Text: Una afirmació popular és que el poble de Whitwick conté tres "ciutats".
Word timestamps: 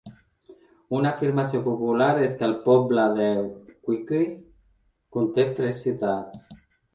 Una 0.99 1.09
afirmació 1.17 1.59
popular 1.67 2.07
és 2.27 2.33
que 2.39 2.47
el 2.47 2.55
poble 2.63 3.03
de 3.19 3.27
Whitwick 3.91 4.41
conté 5.19 5.47
tres 5.61 5.85
"ciutats". 5.85 6.51